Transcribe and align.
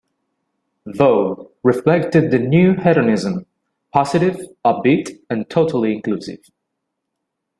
'Vogue' 0.87 1.51
reflected 1.61 2.31
the 2.31 2.39
new 2.39 2.73
hedonism; 2.73 3.45
positive, 3.93 4.39
upbeat, 4.65 5.19
and 5.29 5.47
totally 5.47 5.93
inclusive. 5.93 6.39